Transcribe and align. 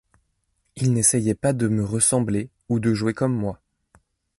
Il 0.77 0.93
n'essayait 0.93 1.35
pas 1.35 1.53
de 1.53 1.67
me 1.67 1.85
ressembler, 1.85 2.49
ou 2.69 2.79
de 2.79 2.91
jouer 2.91 3.13
comme 3.13 3.35
moi. 3.35 3.61